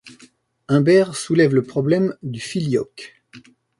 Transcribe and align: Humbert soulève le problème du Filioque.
Humbert 0.67 1.15
soulève 1.15 1.53
le 1.53 1.61
problème 1.63 2.15
du 2.23 2.39
Filioque. 2.39 3.21